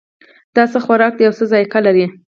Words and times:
دا 0.55 0.63
څه 0.71 0.77
خوراک 0.85 1.13
ده 1.17 1.23
او 1.27 1.33
څه 1.37 1.45
ذائقه 1.51 1.79
لري 1.87 2.05